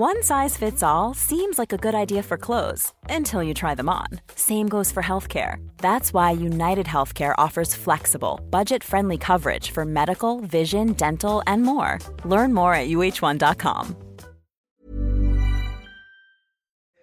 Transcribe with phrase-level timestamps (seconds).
[0.00, 3.90] One size fits all seems like a good idea for clothes until you try them
[3.90, 4.06] on.
[4.34, 5.56] Same goes for healthcare.
[5.76, 11.98] That's why United Healthcare offers flexible, budget friendly coverage for medical, vision, dental, and more.
[12.24, 13.94] Learn more at uh1.com.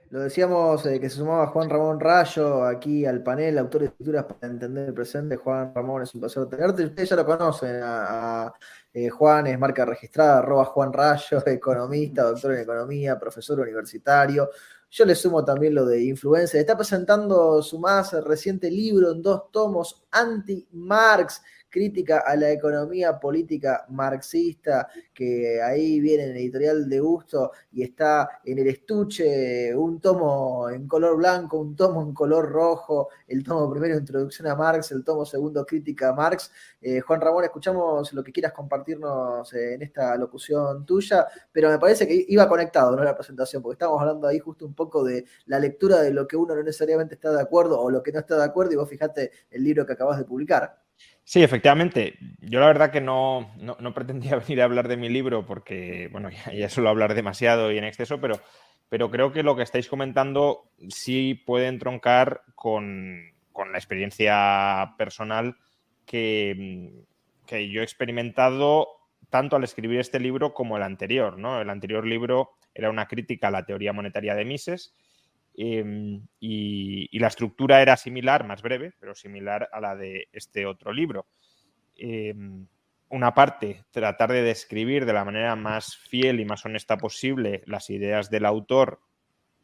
[0.09, 4.25] Lo decíamos eh, que se sumaba Juan Ramón Rayo aquí al panel, autor de escrituras
[4.25, 5.35] para entender el presente.
[5.35, 6.85] Juan Ramón, es un placer tenerte.
[6.85, 8.53] Ustedes ya lo conocen a, a
[8.99, 14.49] eh, Juan es marca registrada, arroba Juan Rayo, economista, doctor en economía, profesor universitario.
[14.89, 16.61] Yo le sumo también lo de influencer.
[16.61, 23.85] Está presentando su más reciente libro en dos tomos, Anti-Marx, crítica a la economía política
[23.89, 30.69] marxista, que ahí viene en editorial de gusto y está en el estuche un tomo
[30.69, 35.03] en color blanco, un tomo en color rojo, el tomo primero Introducción a Marx, el
[35.03, 36.51] tomo segundo Crítica a Marx.
[36.81, 42.07] Eh, Juan Ramón, escuchamos lo que quieras compartirnos en esta locución tuya, pero me parece
[42.07, 43.03] que iba conectado, ¿no?
[43.03, 46.37] La presentación, porque estamos hablando ahí justo un poco de la lectura de lo que
[46.37, 48.89] uno no necesariamente está de acuerdo o lo que no está de acuerdo, y vos
[48.89, 50.86] fijate el libro que acabas de publicar.
[51.29, 52.17] Sí, efectivamente.
[52.39, 56.29] Yo la verdad que no, no, pretendía venir a hablar de mi libro porque, bueno,
[56.55, 58.39] ya, suelo hablar demasiado y en exceso, pero,
[58.87, 65.57] pero creo que lo que estáis comentando sí puede entroncar con, con la experiencia personal
[66.05, 66.93] que,
[67.45, 68.87] que, yo he experimentado
[69.29, 71.37] tanto al escribir este libro como el anterior.
[71.37, 71.59] ¿no?
[71.59, 74.95] El anterior libro era una crítica a la teoría monetaria de Mises
[75.59, 80.93] Em, y, la estructura era similar, más breve, pero similar a la de este otro
[80.93, 81.25] libro.
[81.95, 82.67] Em,
[83.09, 87.89] una parte, tratar de describir de la manera más fiel y más honesta posible las
[87.89, 88.99] ideas del autor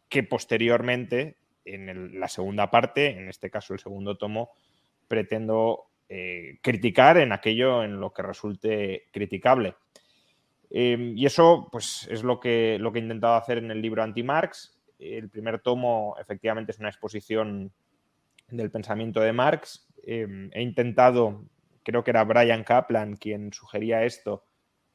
[0.09, 4.52] que posteriormente, en la segunda parte, en este caso el segundo tomo,
[5.08, 9.75] pretendo eh, criticar en aquello en lo que resulte criticable.
[10.71, 14.02] Em, y eso pues, es lo que, lo que he intentado hacer en el libro
[14.02, 14.83] Anti-Marx.
[14.99, 17.72] El primer tomo efectivamente es una exposición
[18.49, 19.88] del pensamiento de Marx.
[20.03, 21.45] Em, he intentado,
[21.83, 24.45] creo que era Brian Kaplan quien sugería esto,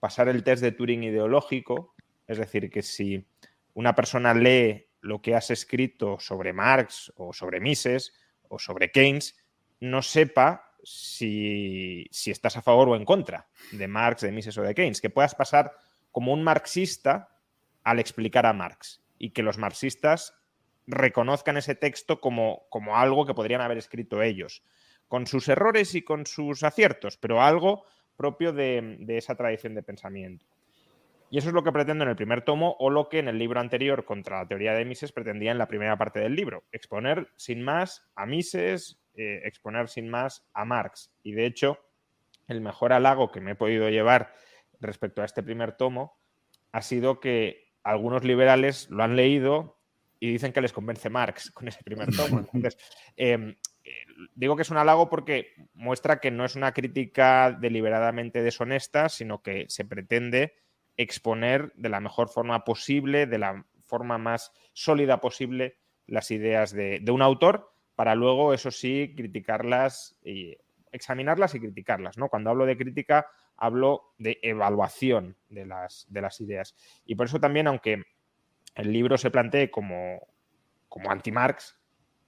[0.00, 1.94] pasar el test de Turing ideológico,
[2.26, 3.26] es decir, que si
[3.74, 8.14] una persona lee lo que has escrito sobre Marx o sobre Mises
[8.48, 9.36] o sobre Keynes,
[9.80, 14.62] no sepa si, si, estás a favor o en contra de Marx, de Mises o
[14.62, 15.72] de Keynes, que puedas pasar
[16.10, 17.36] como un marxista
[17.84, 20.34] al explicar a Marx y que los marxistas
[20.86, 24.62] reconozcan ese texto como, como algo que podrían haber escrito ellos,
[25.06, 27.84] con sus errores y con sus aciertos, pero algo
[28.16, 30.44] propio de, esa tradición de pensamiento.
[31.30, 33.38] Y eso es lo que pretendo en el primer tomo o lo que en el
[33.38, 37.28] libro anterior contra la teoría de Mises pretendía en la primera parte del libro, exponer
[37.36, 41.12] sin más a Mises, eh, exponer sin más a Marx.
[41.22, 41.78] Y de hecho,
[42.48, 44.32] el mejor halago que me he podido llevar
[44.80, 46.18] respecto a este primer tomo
[46.72, 49.78] ha sido que algunos liberales lo han leído
[50.20, 52.38] y dicen que les convence Marx con ese primer tomo.
[52.52, 52.76] Entonces,
[53.16, 53.90] em, eh,
[54.34, 59.42] digo que es un halago porque muestra que no es una crítica deliberadamente deshonesta, sino
[59.42, 60.54] que se pretende
[60.96, 67.02] exponer de la mejor forma posible, de la forma más sólida posible, las ideas de,
[67.10, 70.56] un autor, para luego, eso sí, criticarlas y
[70.92, 72.18] examinarlas y criticarlas.
[72.18, 72.28] ¿no?
[72.28, 73.26] Cuando hablo de crítica,
[73.56, 76.76] hablo de evaluación de las, de las ideas.
[77.04, 78.02] Y por eso también, aunque
[78.74, 80.26] el libro se plantee como,
[80.88, 81.78] como anti-Marx,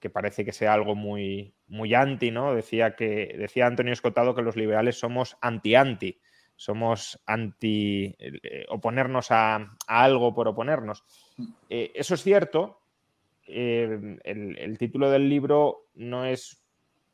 [0.01, 2.55] que parece que sea algo muy, muy anti, ¿no?
[2.55, 6.21] Decía, que, decía Antonio Escotado que los liberales somos anti-anti,
[6.57, 11.05] somos anti eh, oponernos a, algo por oponernos.
[11.69, 12.81] Eh, eso es cierto.
[13.47, 16.60] Eh, el, el, título del libro no es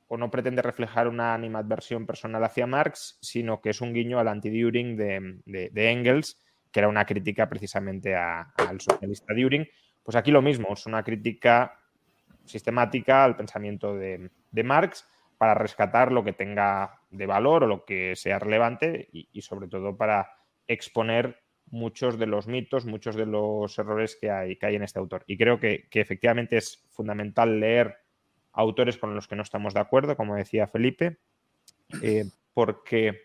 [0.08, 4.28] o no pretende reflejar una animadversión personal hacia Marx, sino que es un guiño al
[4.28, 6.40] anti-During de, Engels,
[6.70, 9.66] que era una crítica precisamente al socialista During.
[10.04, 11.80] Pues aquí lo mismo, es una crítica
[12.44, 14.30] sistemática al pensamiento de,
[14.64, 19.68] Marx para rescatar lo que tenga de valor o lo que sea relevante y, sobre
[19.68, 20.30] todo para
[20.66, 25.00] exponer muchos de los mitos, muchos de los errores que hay, que hay en este
[25.00, 25.24] autor.
[25.26, 28.05] Y creo que efectivamente es fundamental leer
[28.56, 31.18] autores con los que no estamos de acuerdo, como decía Felipe,
[32.02, 32.24] eh,
[32.54, 33.22] porque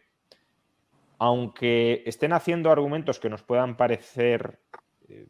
[1.18, 4.60] aunque estén haciendo argumentos que nos puedan parecer
[5.07, 5.28] eh,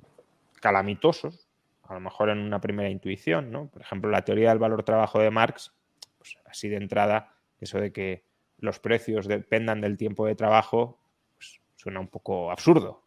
[0.59, 1.47] calamitosos,
[1.83, 3.67] a lo mejor en una primera intuición, ¿no?
[3.67, 5.73] Por ejemplo, la teoría del valor trabajo de Marx,
[6.17, 8.25] pues así de entrada, eso de que
[8.57, 10.99] los precios dependan del tiempo de trabajo,
[11.37, 13.03] pues, suena un poco absurdo.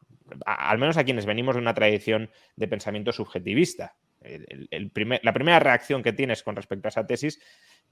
[0.47, 3.95] al menos a quienes venimos de una tradición de pensamiento subjetivista
[5.23, 7.41] la primera reacción que tienes con respecto a esa tesis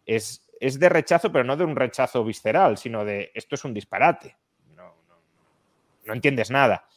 [0.07, 3.75] es, es, de rechazo, pero no de un rechazo visceral, sino de esto es un
[3.75, 4.37] disparate.
[6.05, 6.89] No, entiendes nada.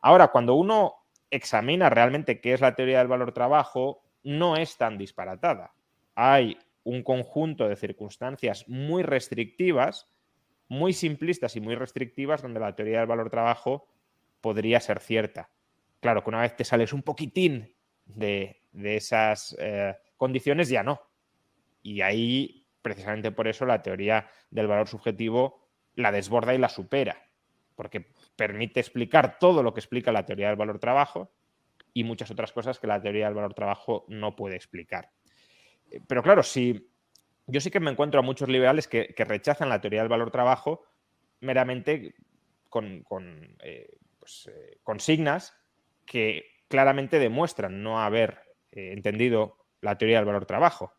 [0.00, 0.96] Ahora, cuando uno
[1.30, 5.72] examina realmente qué es la teoría del valor trabajo, no es tan disparatada.
[6.14, 10.10] Hay un conjunto de circunstancias muy restrictivas,
[10.68, 13.88] muy simplistas y muy restrictivas, donde la teoría del valor trabajo
[14.40, 15.50] podría ser cierta.
[16.00, 17.74] Claro que una vez te sales un poquitín
[18.04, 21.00] de, esas eh, condiciones, ya no.
[21.82, 25.62] Y ahí, precisamente por eso, la teoría del valor subjetivo
[25.94, 27.28] la desborda y la supera,
[27.74, 31.32] porque permite explicar todo lo que explica la teoría del valor trabajo
[31.92, 35.10] y muchas otras cosas que la teoría del valor trabajo no puede explicar.
[35.90, 36.90] Eh, pero claro, si
[37.46, 40.84] yo sí que me encuentro a muchos liberales que, rechazan la teoría del valor trabajo
[41.40, 42.14] meramente
[42.68, 43.04] con,
[43.62, 44.50] eh, pues,
[44.82, 45.54] consignas
[46.06, 48.40] que claramente demuestran no haber
[48.72, 50.92] entendido la teoría del valor trabajo,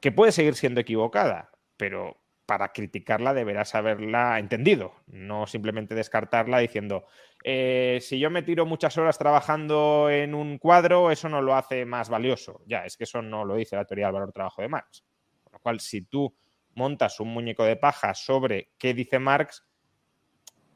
[0.00, 7.06] que puede seguir siendo equivocada, pero para criticarla deberás haberla entendido, no simplemente descartarla diciendo,
[7.44, 11.84] eh, si yo me tiro muchas horas trabajando en un cuadro, eso no lo hace
[11.84, 12.62] más valioso.
[12.66, 15.04] Ya, es que eso no lo dice la teoría del valor trabajo de Marx.
[15.42, 16.34] Con lo cual, si tú
[16.74, 19.64] montas un muñeco de paja sobre qué dice Marx,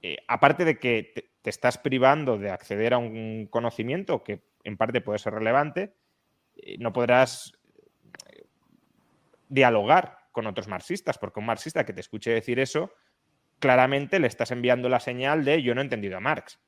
[0.02, 5.00] eh, aparte de que te, estás privando de acceder a un conocimiento que en parte
[5.00, 5.94] puede ser relevante,
[6.56, 7.52] eh, no podrás
[9.48, 12.92] dialogar con otros marxistas, porque un marxista que te escuche decir eso,
[13.58, 16.60] claramente le estás enviando la señal de yo no he entendido a Marx.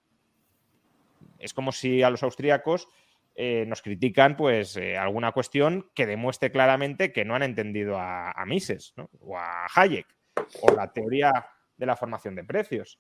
[1.39, 2.89] Es como si a los austríacos
[3.35, 8.33] eh, nos critican pues eh, alguna cuestión que demuestre claramente que no han entendido a,
[8.47, 10.07] Mises o a Hayek
[10.63, 11.33] o la teoría
[11.77, 12.99] de la formación de precios.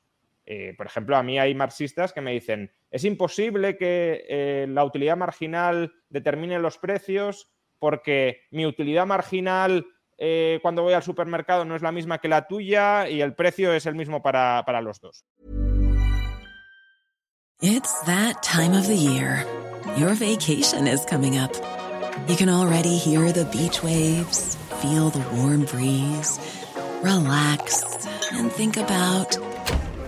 [0.51, 5.17] Eh, por ejemplo, a mí hay marxistas que me dicen, es imposible que la utilidad
[5.17, 9.87] marginal determine los precios porque mi utilidad marginal
[10.17, 13.73] eh, cuando voy al supermercado no es la misma que la tuya y el precio
[13.73, 15.25] es el mismo para, para los dos.
[17.61, 19.45] It's that time of the year.
[19.97, 21.53] Your vacation is coming up.
[22.29, 26.39] You can already hear the beach waves, feel the warm breeze,
[27.03, 27.85] relax
[28.33, 29.48] and think about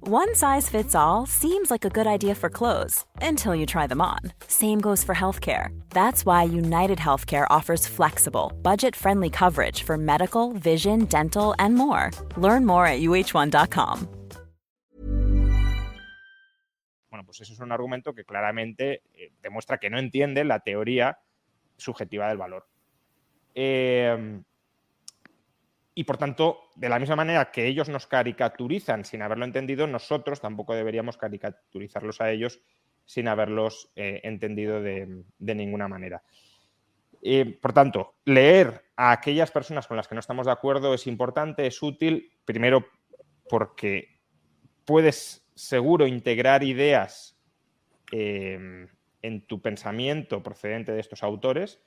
[0.00, 4.00] One size fits all seems like a good idea for clothes until you try them
[4.00, 4.20] on.
[4.46, 5.76] Same goes for healthcare.
[5.90, 12.12] That's why United Healthcare offers flexible, budget-friendly coverage for medical, vision, dental, and more.
[12.36, 14.08] Learn more at uh1.com.
[17.10, 21.18] Bueno, pues eso es un argumento que claramente eh, demuestra que no entiende la teoría
[21.76, 22.68] subjetiva del valor.
[23.52, 24.44] Em,
[25.98, 30.40] y por tanto, de la misma manera que ellos nos caricaturizan sin haberlo entendido, nosotros
[30.40, 32.60] tampoco deberíamos caricaturizarlos a ellos
[33.04, 36.22] sin haberlos eh, entendido de, ninguna manera.
[37.60, 41.66] por tanto, leer a aquellas personas con las que no estamos de acuerdo es importante,
[41.66, 42.86] es útil, primero
[43.48, 44.20] porque
[44.84, 47.36] puedes seguro integrar ideas
[48.12, 48.86] em,
[49.20, 51.82] en tu pensamiento procedente de estos autores.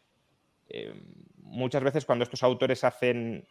[0.68, 1.01] Em,
[1.38, 3.48] muchas veces cuando estos autores hacen,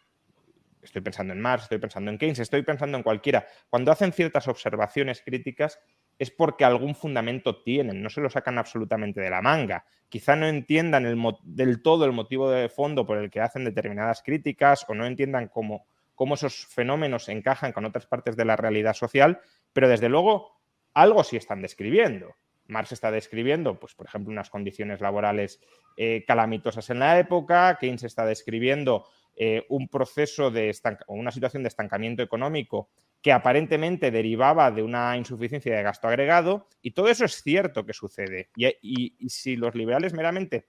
[0.81, 4.47] estoy pensando en Marx, estoy pensando en Keynes, estoy pensando en cualquiera, cuando hacen ciertas
[4.47, 5.79] observaciones críticas
[6.19, 9.85] es porque algún fundamento tienen, no se lo sacan absolutamente de la manga.
[10.09, 11.03] Quizá no entiendan
[11.43, 15.47] del todo el motivo de fondo por el que hacen determinadas críticas o no entiendan
[15.47, 15.85] cómo
[16.33, 19.39] esos fenómenos encajan con otras partes de la realidad social,
[19.73, 20.61] pero desde luego
[20.93, 22.35] algo sí están describiendo.
[22.67, 25.59] Marx está describiendo, pues, por ejemplo, unas condiciones laborales
[25.97, 30.75] eh, calamitosas en la época, Keynes está describiendo eh, un proceso de
[31.07, 32.89] una situación de estancamiento económico
[33.21, 37.93] que aparentemente derivaba de una insuficiencia de gasto agregado, y todo eso es cierto que
[37.93, 38.49] sucede.
[38.55, 40.67] y si los liberales meramente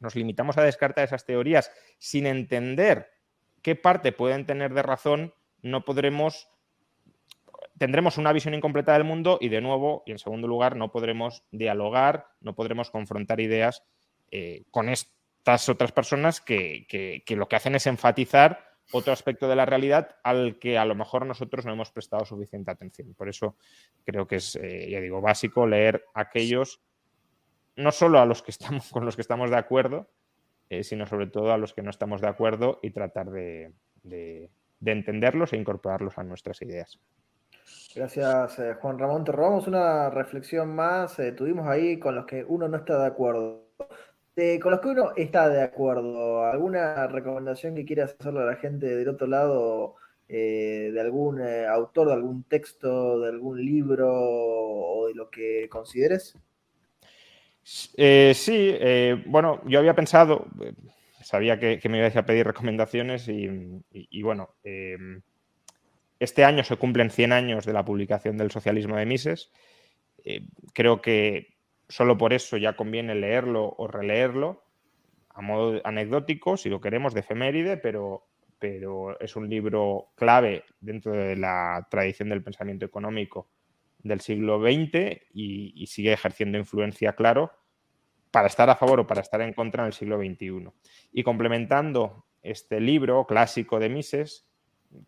[0.00, 3.10] nos limitamos a descartar esas teorías sin entender
[3.62, 6.48] qué parte pueden tener de razón, no podremos,
[7.78, 11.44] tendremos una visión incompleta del mundo y de nuevo, y en segundo lugar, no podremos
[11.50, 13.82] dialogar, no podremos confrontar ideas
[14.30, 14.88] eh, con
[15.46, 20.58] estas otras personas que, lo que hacen es enfatizar otro aspecto de la realidad al
[20.58, 23.14] que a lo mejor nosotros no hemos prestado suficiente atención.
[23.14, 23.56] Por eso
[24.04, 26.80] creo que es, eh, ya digo, básico leer aquellos,
[27.76, 30.10] no solo a los que estamos, con los que estamos de acuerdo,
[30.68, 33.70] eh, sino sobre todo a los que no estamos de acuerdo y tratar de,
[34.84, 36.98] entenderlos e incorporarlos a nuestras ideas.
[37.94, 39.22] Gracias, eh, Juan Ramón.
[39.22, 41.18] Te robamos una reflexión más.
[41.36, 43.65] tuvimos ahí con los que uno no está de acuerdo.
[44.36, 48.56] Este, con los que uno está de acuerdo, ¿alguna recomendación que quieras hacerle a la
[48.56, 49.94] gente del otro lado
[50.28, 55.70] eh, de algún eh, autor, de algún texto, de algún libro o de lo que
[55.70, 56.36] consideres?
[57.96, 58.76] Eh, sí,
[59.24, 60.46] bueno, yo había pensado,
[61.22, 64.50] sabía que, me ibas a pedir recomendaciones y, bueno,
[66.20, 69.50] este año se cumplen 100 años de la publicación del socialismo de Mises.
[70.74, 71.55] creo que
[71.88, 74.64] solo por eso ya conviene leerlo o releerlo
[75.30, 78.26] a modo anecdótico, si lo queremos, de efeméride, pero,
[78.58, 83.50] pero es un libro clave dentro de la tradición del pensamiento económico
[84.02, 87.52] del siglo XX y, sigue ejerciendo influencia, claro,
[88.30, 90.70] para estar a favor o para estar en contra en el siglo XXI.
[91.12, 94.48] Y complementando este libro clásico de Mises,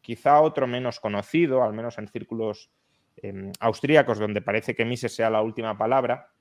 [0.03, 2.71] quizá otro menos conocido, al menos en círculos
[3.17, 6.33] em, austríacos, donde parece que Mises sea la última palabra,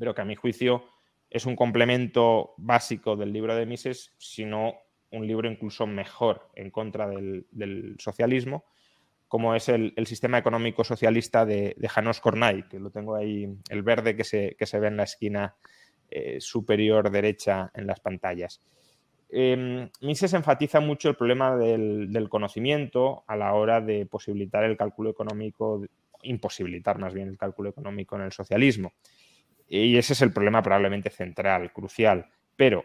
[0.00, 0.82] pero que a mi juicio
[1.28, 4.74] es un complemento básico del libro de Mises, sino
[5.12, 8.64] un libro incluso mejor en contra del, socialismo,
[9.28, 14.16] como es el, sistema económico socialista de, Janos Kornay, que lo tengo ahí, el verde
[14.16, 15.54] que se, ve en la esquina
[16.10, 18.60] eh, superior derecha en las pantallas.
[19.28, 25.10] Em, Mises enfatiza mucho el problema del, conocimiento a la hora de posibilitar el cálculo
[25.10, 25.84] económico,
[26.22, 28.92] imposibilitar más bien el cálculo económico en el socialismo.
[29.72, 32.28] Y ese es el problema probablemente central, crucial.
[32.56, 32.84] Pero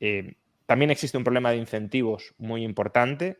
[0.00, 0.34] eh,
[0.66, 3.38] también existe un problema de incentivos muy importante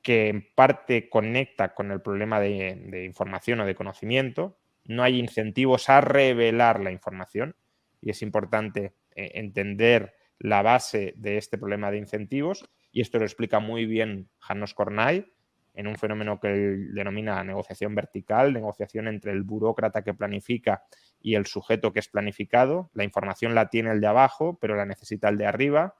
[0.00, 4.56] que en parte conecta con el problema de, información o de conocimiento.
[4.86, 7.54] No hay incentivos a revelar la información
[8.00, 13.24] y es importante eh, entender la base de este problema de incentivos y esto lo
[13.24, 15.26] explica muy bien Janos Kornay
[15.74, 20.84] en un fenómeno que él denomina negociación vertical, negociación entre el burócrata que planifica
[21.20, 22.90] y el sujeto que es planificado.
[22.94, 25.94] La información la tiene el de abajo, pero la necesita el de arriba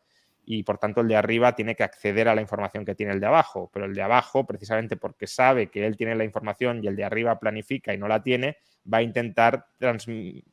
[0.48, 3.20] y por tanto el de arriba tiene que acceder a la información que tiene el
[3.20, 6.86] de abajo, pero el de abajo, precisamente porque sabe que él tiene la información y
[6.86, 8.56] el de arriba planifica y no la tiene,
[8.92, 9.66] va a intentar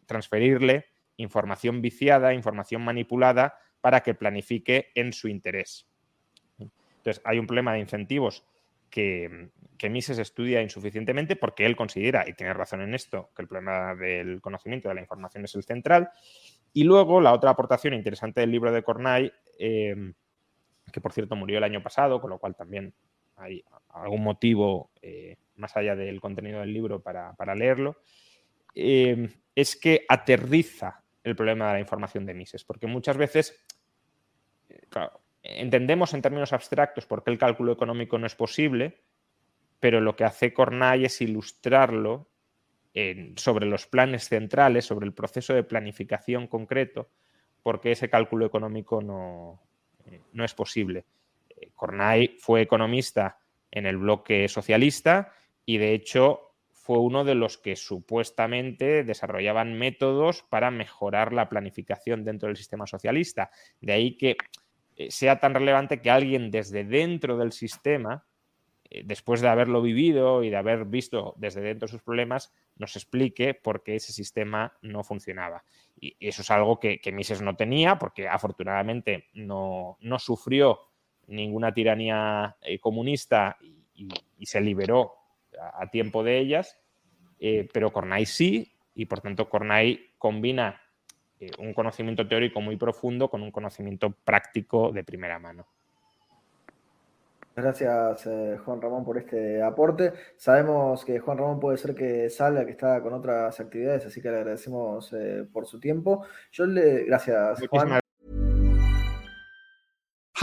[0.07, 5.87] transferirle información viciada, información manipulada para que planifique en su interés.
[6.57, 8.43] Entonces, hay un problema de incentivos
[8.89, 9.49] que,
[9.89, 14.41] Mises estudia insuficientemente porque él considera, y tiene razón en esto, que el problema del
[14.41, 16.09] conocimiento de la información es el central.
[16.73, 20.13] Y luego la otra aportación interesante del libro de Cornay, em,
[20.91, 22.93] que por cierto murió el año pasado, con lo cual también
[23.35, 27.97] hay algún motivo eh, más allá del contenido del libro para, leerlo,
[28.75, 33.63] em, es que aterriza el problema de la información de Mises, porque muchas veces,
[34.69, 34.79] eh,
[35.41, 39.01] entendemos en términos abstractos por qué el cálculo económico no es posible,
[39.83, 42.29] pero lo que hace Cornay es ilustrarlo
[43.35, 47.09] sobre los planes centrales, sobre el proceso de planificación concreto,
[47.61, 49.59] porque ese cálculo económico no,
[50.31, 51.03] no es posible.
[51.49, 53.39] Eh, Cornay fue economista
[53.71, 55.33] en el bloque socialista
[55.65, 62.23] y de hecho fue uno de los que supuestamente desarrollaban métodos para mejorar la planificación
[62.23, 63.51] dentro del sistema socialista.
[63.81, 64.37] De ahí que
[64.95, 68.23] eh, sea tan relevante que alguien desde dentro del sistema,
[69.05, 73.83] después de haberlo vivido y de haber visto desde dentro sus problemas, nos explique por
[73.83, 75.63] qué ese sistema no funcionaba.
[75.99, 80.79] Y, eso es algo que, Mises no tenía, porque afortunadamente no, sufrió
[81.27, 83.57] ninguna tiranía eh, comunista
[83.95, 84.09] y,
[84.45, 85.13] se liberó
[85.79, 86.77] a, tiempo de ellas,
[87.71, 90.81] pero Cornay sí, y por tanto Cornay combina
[91.39, 95.67] eh, un conocimiento teórico muy profundo con un conocimiento práctico de primera mano.
[97.55, 100.13] Gracias, eh, Juan Ramón, por este aporte.
[100.37, 104.29] Sabemos que Juan Ramón puede ser que salga, que está con otras actividades, así que
[104.29, 106.25] le agradecemos eh, por su tiempo.
[106.51, 107.05] Yo le.
[107.05, 108.02] Gracias, Juan.